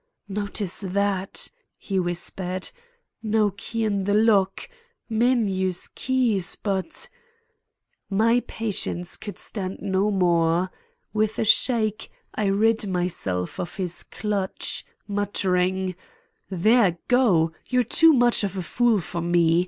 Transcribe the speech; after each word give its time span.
"Notice 0.27 0.79
that," 0.81 1.51
he 1.77 1.99
whispered. 1.99 2.71
"No 3.21 3.51
key 3.51 3.83
in 3.85 4.05
the 4.05 4.15
lock! 4.15 4.67
Men 5.07 5.47
use 5.47 5.89
keys 5.89 6.55
but—" 6.55 7.07
My 8.09 8.39
patience 8.47 9.15
could 9.15 9.37
stand 9.37 9.79
no 9.79 10.09
more. 10.09 10.71
With 11.13 11.37
a 11.37 11.45
shake 11.45 12.09
I 12.33 12.47
rid 12.47 12.87
myself 12.87 13.59
of 13.59 13.75
his 13.75 14.01
clutch, 14.01 14.83
muttering: 15.07 15.93
"There, 16.49 16.97
go! 17.07 17.51
You're 17.69 17.83
too 17.83 18.11
much 18.11 18.43
of 18.43 18.57
a 18.57 18.63
fool 18.63 19.01
for 19.01 19.21
me. 19.21 19.59